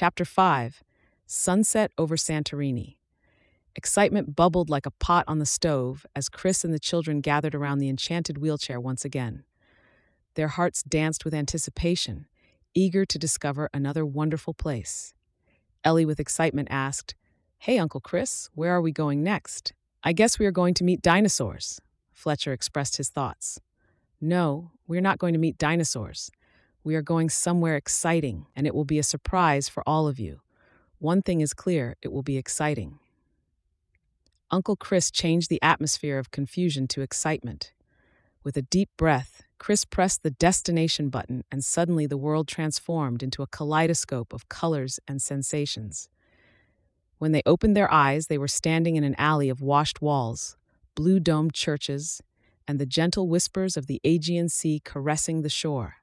Chapter 0.00 0.24
5 0.24 0.84
Sunset 1.26 1.90
over 1.98 2.14
Santorini. 2.14 2.98
Excitement 3.74 4.36
bubbled 4.36 4.70
like 4.70 4.86
a 4.86 4.92
pot 4.92 5.24
on 5.26 5.40
the 5.40 5.44
stove 5.44 6.06
as 6.14 6.28
Chris 6.28 6.62
and 6.62 6.72
the 6.72 6.78
children 6.78 7.20
gathered 7.20 7.52
around 7.52 7.80
the 7.80 7.88
enchanted 7.88 8.38
wheelchair 8.38 8.78
once 8.78 9.04
again. 9.04 9.42
Their 10.34 10.46
hearts 10.46 10.84
danced 10.84 11.24
with 11.24 11.34
anticipation, 11.34 12.28
eager 12.74 13.04
to 13.06 13.18
discover 13.18 13.68
another 13.74 14.06
wonderful 14.06 14.54
place. 14.54 15.14
Ellie, 15.82 16.06
with 16.06 16.20
excitement, 16.20 16.68
asked, 16.70 17.16
Hey, 17.58 17.76
Uncle 17.76 18.00
Chris, 18.00 18.50
where 18.54 18.70
are 18.70 18.80
we 18.80 18.92
going 18.92 19.24
next? 19.24 19.72
I 20.04 20.12
guess 20.12 20.38
we 20.38 20.46
are 20.46 20.52
going 20.52 20.74
to 20.74 20.84
meet 20.84 21.02
dinosaurs. 21.02 21.80
Fletcher 22.12 22.52
expressed 22.52 22.98
his 22.98 23.08
thoughts. 23.08 23.58
No, 24.20 24.70
we're 24.86 25.00
not 25.00 25.18
going 25.18 25.32
to 25.32 25.40
meet 25.40 25.58
dinosaurs. 25.58 26.30
We 26.84 26.94
are 26.94 27.02
going 27.02 27.30
somewhere 27.30 27.76
exciting, 27.76 28.46
and 28.54 28.66
it 28.66 28.74
will 28.74 28.84
be 28.84 28.98
a 28.98 29.02
surprise 29.02 29.68
for 29.68 29.82
all 29.86 30.08
of 30.08 30.18
you. 30.18 30.40
One 30.98 31.22
thing 31.22 31.40
is 31.40 31.52
clear 31.52 31.96
it 32.02 32.12
will 32.12 32.22
be 32.22 32.36
exciting. 32.36 32.98
Uncle 34.50 34.76
Chris 34.76 35.10
changed 35.10 35.50
the 35.50 35.62
atmosphere 35.62 36.18
of 36.18 36.30
confusion 36.30 36.88
to 36.88 37.02
excitement. 37.02 37.72
With 38.42 38.56
a 38.56 38.62
deep 38.62 38.88
breath, 38.96 39.42
Chris 39.58 39.84
pressed 39.84 40.22
the 40.22 40.30
destination 40.30 41.10
button, 41.10 41.44
and 41.52 41.64
suddenly 41.64 42.06
the 42.06 42.16
world 42.16 42.48
transformed 42.48 43.22
into 43.22 43.42
a 43.42 43.46
kaleidoscope 43.46 44.32
of 44.32 44.48
colors 44.48 44.98
and 45.06 45.20
sensations. 45.20 46.08
When 47.18 47.32
they 47.32 47.42
opened 47.44 47.76
their 47.76 47.92
eyes, 47.92 48.28
they 48.28 48.38
were 48.38 48.48
standing 48.48 48.96
in 48.96 49.04
an 49.04 49.16
alley 49.18 49.48
of 49.48 49.60
washed 49.60 50.00
walls, 50.00 50.56
blue 50.94 51.20
domed 51.20 51.52
churches, 51.52 52.22
and 52.66 52.78
the 52.78 52.86
gentle 52.86 53.28
whispers 53.28 53.76
of 53.76 53.86
the 53.86 54.00
Aegean 54.04 54.48
Sea 54.48 54.80
caressing 54.84 55.42
the 55.42 55.48
shore. 55.48 55.96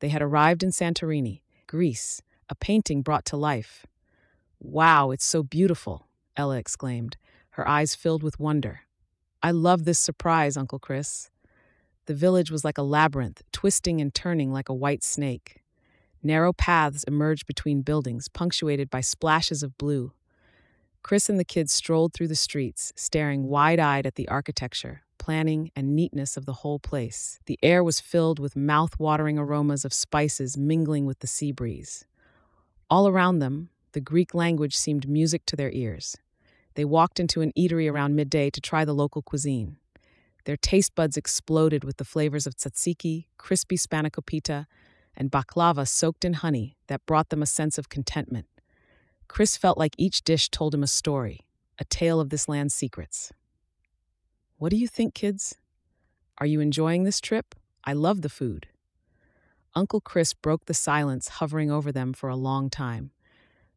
They 0.00 0.08
had 0.08 0.22
arrived 0.22 0.62
in 0.62 0.70
Santorini, 0.70 1.42
Greece, 1.66 2.22
a 2.48 2.54
painting 2.54 3.02
brought 3.02 3.24
to 3.26 3.36
life. 3.36 3.86
Wow, 4.60 5.10
it's 5.10 5.24
so 5.24 5.42
beautiful, 5.42 6.08
Ella 6.36 6.56
exclaimed, 6.56 7.16
her 7.50 7.68
eyes 7.68 7.94
filled 7.94 8.22
with 8.22 8.40
wonder. 8.40 8.80
I 9.42 9.50
love 9.50 9.84
this 9.84 9.98
surprise, 9.98 10.56
Uncle 10.56 10.78
Chris. 10.78 11.30
The 12.06 12.14
village 12.14 12.50
was 12.50 12.64
like 12.64 12.78
a 12.78 12.82
labyrinth, 12.82 13.42
twisting 13.52 14.00
and 14.00 14.14
turning 14.14 14.52
like 14.52 14.68
a 14.68 14.74
white 14.74 15.04
snake. 15.04 15.62
Narrow 16.22 16.52
paths 16.52 17.04
emerged 17.04 17.46
between 17.46 17.82
buildings, 17.82 18.28
punctuated 18.28 18.90
by 18.90 19.00
splashes 19.00 19.62
of 19.62 19.78
blue. 19.78 20.12
Chris 21.08 21.30
and 21.30 21.40
the 21.40 21.44
kids 21.44 21.72
strolled 21.72 22.12
through 22.12 22.28
the 22.28 22.34
streets, 22.34 22.92
staring 22.94 23.44
wide 23.44 23.80
eyed 23.80 24.04
at 24.04 24.16
the 24.16 24.28
architecture, 24.28 25.00
planning, 25.16 25.70
and 25.74 25.96
neatness 25.96 26.36
of 26.36 26.44
the 26.44 26.52
whole 26.52 26.78
place. 26.78 27.40
The 27.46 27.58
air 27.62 27.82
was 27.82 27.98
filled 27.98 28.38
with 28.38 28.54
mouth 28.54 28.98
watering 28.98 29.38
aromas 29.38 29.86
of 29.86 29.94
spices 29.94 30.58
mingling 30.58 31.06
with 31.06 31.20
the 31.20 31.26
sea 31.26 31.50
breeze. 31.50 32.04
All 32.90 33.08
around 33.08 33.38
them, 33.38 33.70
the 33.92 34.02
Greek 34.02 34.34
language 34.34 34.76
seemed 34.76 35.08
music 35.08 35.46
to 35.46 35.56
their 35.56 35.70
ears. 35.70 36.18
They 36.74 36.84
walked 36.84 37.18
into 37.18 37.40
an 37.40 37.54
eatery 37.56 37.90
around 37.90 38.14
midday 38.14 38.50
to 38.50 38.60
try 38.60 38.84
the 38.84 38.92
local 38.92 39.22
cuisine. 39.22 39.78
Their 40.44 40.58
taste 40.58 40.94
buds 40.94 41.16
exploded 41.16 41.84
with 41.84 41.96
the 41.96 42.04
flavors 42.04 42.46
of 42.46 42.54
tzatziki, 42.54 43.28
crispy 43.38 43.78
spanakopita, 43.78 44.66
and 45.16 45.30
baklava 45.30 45.88
soaked 45.88 46.26
in 46.26 46.34
honey 46.34 46.76
that 46.88 47.06
brought 47.06 47.30
them 47.30 47.40
a 47.40 47.46
sense 47.46 47.78
of 47.78 47.88
contentment. 47.88 48.46
Chris 49.28 49.56
felt 49.56 49.78
like 49.78 49.94
each 49.98 50.24
dish 50.24 50.48
told 50.48 50.74
him 50.74 50.82
a 50.82 50.88
story, 50.88 51.46
a 51.78 51.84
tale 51.84 52.18
of 52.18 52.30
this 52.30 52.48
land's 52.48 52.74
secrets. 52.74 53.32
What 54.56 54.70
do 54.70 54.76
you 54.76 54.88
think, 54.88 55.14
kids? 55.14 55.56
Are 56.38 56.46
you 56.46 56.60
enjoying 56.60 57.04
this 57.04 57.20
trip? 57.20 57.54
I 57.84 57.92
love 57.92 58.22
the 58.22 58.28
food. 58.28 58.68
Uncle 59.74 60.00
Chris 60.00 60.34
broke 60.34 60.64
the 60.64 60.74
silence 60.74 61.28
hovering 61.28 61.70
over 61.70 61.92
them 61.92 62.12
for 62.12 62.28
a 62.28 62.36
long 62.36 62.68
time. 62.70 63.12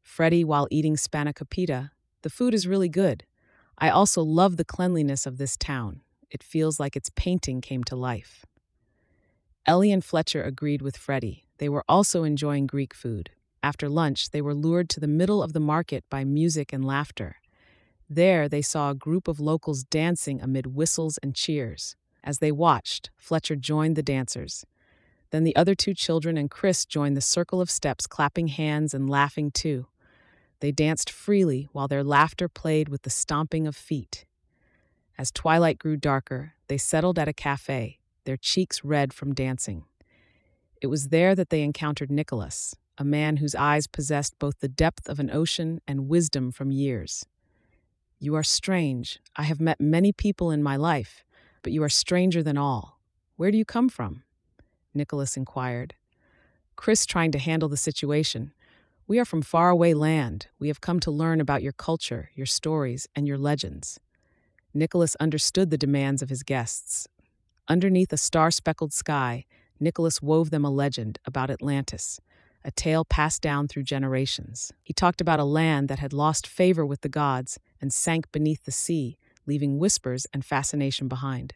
Freddie, 0.01 0.43
while 0.43 0.67
eating 0.71 0.95
spanakopita, 0.95 1.91
the 2.23 2.29
food 2.29 2.53
is 2.53 2.67
really 2.67 2.89
good. 2.89 3.25
I 3.77 3.89
also 3.89 4.23
love 4.23 4.57
the 4.57 4.65
cleanliness 4.65 5.25
of 5.25 5.37
this 5.37 5.57
town. 5.57 6.01
It 6.29 6.43
feels 6.43 6.79
like 6.79 6.95
its 6.95 7.11
painting 7.15 7.61
came 7.61 7.83
to 7.85 7.95
life. 7.95 8.45
Ellie 9.65 9.91
and 9.91 10.03
Fletcher 10.03 10.43
agreed 10.43 10.81
with 10.81 10.97
Freddie. 10.97 11.45
They 11.57 11.69
were 11.69 11.83
also 11.87 12.23
enjoying 12.23 12.65
Greek 12.65 12.93
food. 12.93 13.31
After 13.63 13.89
lunch, 13.89 14.31
they 14.31 14.41
were 14.41 14.55
lured 14.55 14.89
to 14.89 14.99
the 14.99 15.07
middle 15.07 15.43
of 15.43 15.53
the 15.53 15.59
market 15.59 16.03
by 16.09 16.23
music 16.23 16.73
and 16.73 16.83
laughter. 16.83 17.37
There, 18.09 18.49
they 18.49 18.61
saw 18.61 18.89
a 18.89 18.95
group 18.95 19.27
of 19.27 19.39
locals 19.39 19.83
dancing 19.83 20.41
amid 20.41 20.67
whistles 20.67 21.17
and 21.19 21.35
cheers. 21.35 21.95
As 22.23 22.39
they 22.39 22.51
watched, 22.51 23.09
Fletcher 23.17 23.55
joined 23.55 23.95
the 23.95 24.03
dancers. 24.03 24.65
Then 25.29 25.43
the 25.43 25.55
other 25.55 25.75
two 25.75 25.93
children 25.93 26.37
and 26.37 26.51
Chris 26.51 26.85
joined 26.85 27.15
the 27.15 27.21
circle 27.21 27.61
of 27.61 27.71
steps, 27.71 28.05
clapping 28.07 28.47
hands 28.47 28.93
and 28.93 29.09
laughing 29.09 29.49
too. 29.51 29.87
They 30.59 30.71
danced 30.71 31.09
freely 31.09 31.69
while 31.71 31.87
their 31.87 32.03
laughter 32.03 32.49
played 32.49 32.89
with 32.89 33.03
the 33.03 33.09
stomping 33.09 33.65
of 33.65 33.75
feet. 33.75 34.25
As 35.17 35.31
twilight 35.31 35.79
grew 35.79 35.97
darker, 35.97 36.53
they 36.67 36.77
settled 36.77 37.17
at 37.17 37.27
a 37.27 37.33
cafe, 37.33 37.99
their 38.25 38.37
cheeks 38.37 38.83
red 38.83 39.13
from 39.13 39.33
dancing. 39.33 39.85
It 40.81 40.87
was 40.87 41.09
there 41.09 41.35
that 41.35 41.49
they 41.49 41.61
encountered 41.61 42.11
Nikolas, 42.11 42.75
a 43.01 43.03
man 43.03 43.37
whose 43.37 43.55
eyes 43.55 43.87
possessed 43.87 44.37
both 44.37 44.59
the 44.59 44.67
depth 44.67 45.09
of 45.09 45.19
an 45.19 45.31
ocean 45.31 45.81
and 45.87 46.07
wisdom 46.07 46.51
from 46.51 46.69
years. 46.69 47.25
You 48.19 48.35
are 48.35 48.43
strange. 48.43 49.19
I 49.35 49.41
have 49.41 49.59
met 49.59 49.81
many 49.81 50.11
people 50.11 50.51
in 50.51 50.61
my 50.61 50.75
life, 50.75 51.23
but 51.63 51.71
you 51.73 51.81
are 51.81 51.89
stranger 51.89 52.43
than 52.43 52.59
all. 52.59 52.99
Where 53.37 53.49
do 53.49 53.57
you 53.57 53.65
come 53.65 53.89
from? 53.89 54.21
Nikolas 54.93 55.35
inquired. 55.35 55.95
Chris 56.75 57.07
trying 57.07 57.31
to 57.31 57.39
handle 57.39 57.67
the 57.67 57.75
situation. 57.75 58.53
We 59.07 59.17
are 59.17 59.25
from 59.25 59.41
faraway 59.41 59.95
land. 59.95 60.45
We 60.59 60.67
have 60.67 60.79
come 60.79 60.99
to 60.99 61.09
learn 61.09 61.41
about 61.41 61.63
your 61.63 61.73
culture, 61.73 62.29
your 62.35 62.45
stories, 62.45 63.07
and 63.15 63.27
your 63.27 63.39
legends. 63.39 63.99
Nikolas 64.75 65.15
understood 65.15 65.71
the 65.71 65.77
demands 65.79 66.21
of 66.21 66.29
his 66.29 66.43
guests. 66.43 67.07
Underneath 67.67 68.13
a 68.13 68.17
star 68.17 68.51
speckled 68.51 68.93
sky, 68.93 69.45
Nikolas 69.79 70.21
wove 70.21 70.51
them 70.51 70.63
a 70.63 70.69
legend 70.69 71.17
about 71.25 71.49
Atlantis, 71.49 72.21
a 72.63 72.71
tale 72.71 73.05
passed 73.05 73.41
down 73.41 73.67
through 73.67 73.83
generations. 73.83 74.71
He 74.83 74.93
talked 74.93 75.21
about 75.21 75.39
a 75.39 75.45
land 75.45 75.87
that 75.89 75.99
had 75.99 76.13
lost 76.13 76.45
favor 76.45 76.85
with 76.85 77.01
the 77.01 77.09
gods 77.09 77.59
and 77.79 77.91
sank 77.91 78.31
beneath 78.31 78.65
the 78.65 78.71
sea, 78.71 79.17
leaving 79.45 79.79
whispers 79.79 80.27
and 80.33 80.45
fascination 80.45 81.07
behind. 81.07 81.53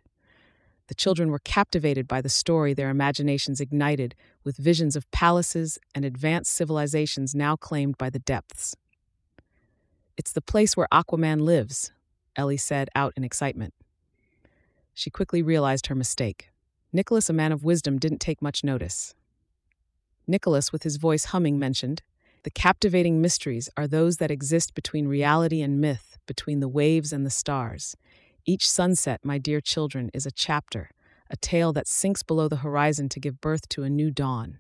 The 0.87 0.95
children 0.95 1.31
were 1.31 1.39
captivated 1.39 2.07
by 2.07 2.21
the 2.21 2.29
story 2.29 2.73
their 2.73 2.89
imaginations 2.89 3.59
ignited 3.59 4.15
with 4.43 4.57
visions 4.57 4.95
of 4.95 5.09
palaces 5.11 5.79
and 5.95 6.05
advanced 6.05 6.51
civilizations 6.51 7.33
now 7.33 7.55
claimed 7.55 7.97
by 7.97 8.09
the 8.09 8.19
depths. 8.19 8.75
It's 10.17 10.31
the 10.31 10.41
place 10.41 10.77
where 10.77 10.87
Aquaman 10.91 11.41
lives, 11.41 11.91
Ellie 12.35 12.57
said 12.57 12.89
out 12.95 13.13
in 13.17 13.23
excitement. 13.23 13.73
She 14.93 15.09
quickly 15.09 15.41
realized 15.41 15.87
her 15.87 15.95
mistake. 15.95 16.49
Nikolas, 16.93 17.29
a 17.29 17.33
man 17.33 17.51
of 17.51 17.65
wisdom, 17.65 17.99
didn't 17.99 18.19
take 18.19 18.41
much 18.41 18.63
notice. 18.63 19.15
Nikolas, 20.27 20.71
with 20.71 20.83
his 20.83 20.97
voice 20.97 21.25
humming, 21.25 21.59
mentioned, 21.59 22.01
The 22.43 22.49
captivating 22.49 23.21
mysteries 23.21 23.69
are 23.77 23.87
those 23.87 24.17
that 24.17 24.31
exist 24.31 24.73
between 24.73 25.07
reality 25.07 25.61
and 25.61 25.79
myth, 25.79 26.17
between 26.25 26.59
the 26.59 26.67
waves 26.67 27.13
and 27.13 27.25
the 27.25 27.29
stars. 27.29 27.95
Each 28.45 28.69
sunset, 28.69 29.21
my 29.23 29.37
dear 29.37 29.61
children, 29.61 30.09
is 30.13 30.25
a 30.25 30.31
chapter, 30.31 30.89
a 31.29 31.37
tale 31.37 31.73
that 31.73 31.87
sinks 31.87 32.23
below 32.23 32.47
the 32.47 32.57
horizon 32.57 33.09
to 33.09 33.19
give 33.19 33.41
birth 33.41 33.67
to 33.69 33.83
a 33.83 33.89
new 33.89 34.11
dawn. 34.11 34.59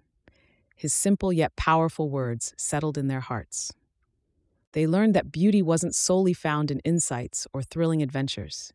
His 0.75 0.93
simple 0.93 1.31
yet 1.31 1.55
powerful 1.55 2.09
words 2.09 2.53
settled 2.57 2.97
in 2.97 3.07
their 3.07 3.21
hearts. 3.21 3.71
They 4.73 4.85
learned 4.85 5.13
that 5.13 5.31
beauty 5.31 5.61
wasn't 5.61 5.95
solely 5.95 6.33
found 6.33 6.69
in 6.69 6.79
insights 6.79 7.47
or 7.53 7.63
thrilling 7.63 8.01
adventures. 8.01 8.73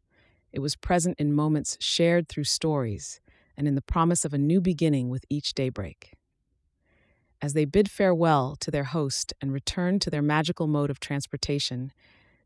It 0.52 0.60
was 0.60 0.76
present 0.76 1.20
in 1.20 1.34
moments 1.34 1.76
shared 1.78 2.28
through 2.28 2.44
stories 2.44 3.20
and 3.56 3.68
in 3.68 3.74
the 3.74 3.82
promise 3.82 4.24
of 4.24 4.32
a 4.32 4.38
new 4.38 4.60
beginning 4.60 5.10
with 5.10 5.24
each 5.28 5.52
daybreak. 5.52 6.14
As 7.42 7.54
they 7.54 7.64
bid 7.64 7.90
farewell 7.90 8.54
to 8.60 8.70
their 8.70 8.84
host 8.84 9.32
and 9.40 9.52
returned 9.52 10.02
to 10.02 10.10
their 10.10 10.22
magical 10.22 10.66
mode 10.66 10.90
of 10.90 11.00
transportation, 11.00 11.92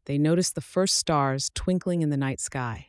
they 0.04 0.18
noticed 0.18 0.54
the 0.54 0.60
first 0.60 0.96
stars 0.96 1.50
twinkling 1.54 2.02
in 2.02 2.10
the 2.10 2.16
night 2.16 2.40
sky. 2.40 2.88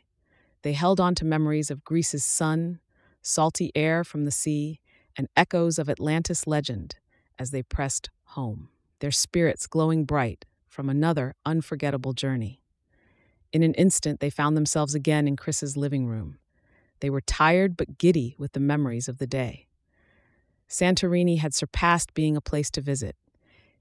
They 0.62 0.74
held 0.74 1.00
on 1.00 1.16
to 1.16 1.26
memories 1.26 1.72
of 1.72 1.84
Greece's 1.84 2.24
sun, 2.24 2.80
salty 3.22 3.72
air 3.76 4.04
from 4.04 4.26
the 4.26 4.32
sea, 4.32 4.80
and 5.18 5.28
echoes 5.36 5.80
of 5.80 5.90
Atlantis 5.90 6.46
legend 6.46 6.96
as 7.40 7.52
they 7.52 7.64
pressed 7.64 8.10
home, 8.30 8.70
their 9.00 9.12
spirits 9.12 9.66
glowing 9.66 10.06
bright 10.06 10.46
from 10.68 10.90
another 10.90 11.36
unforgettable 11.46 12.14
journey. 12.14 12.62
In 13.52 13.64
an 13.64 13.74
instant, 13.76 14.20
they 14.20 14.30
found 14.30 14.58
themselves 14.58 14.94
again 14.94 15.28
in 15.28 15.38
Chris's 15.38 15.78
living 15.78 16.06
room. 16.06 16.38
They 17.00 17.10
were 17.10 17.22
tired 17.22 17.78
but 17.78 17.98
giddy 17.98 18.36
with 18.38 18.52
the 18.52 18.60
memories 18.60 19.08
of 19.08 19.18
the 19.18 19.28
day. 19.28 19.65
Santorini 20.70 21.38
had 21.40 21.54
surpassed 21.54 22.14
being 22.14 22.36
a 22.36 22.42
place 22.42 22.70
to 22.72 22.82
visit. 22.82 23.16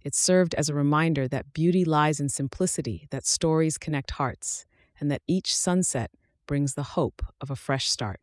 It 0.02 0.14
served 0.14 0.54
as 0.54 0.68
a 0.68 0.74
reminder 0.74 1.26
that 1.28 1.54
beauty 1.54 1.84
lies 1.84 2.20
in 2.20 2.28
simplicity, 2.28 3.06
that 3.10 3.26
stories 3.26 3.78
connect 3.78 4.12
hearts, 4.12 4.66
and 5.00 5.10
that 5.10 5.22
each 5.26 5.56
sunset 5.56 6.10
brings 6.46 6.74
the 6.74 6.82
hope 6.82 7.22
of 7.40 7.50
a 7.50 7.56
fresh 7.56 7.88
start. 7.88 8.20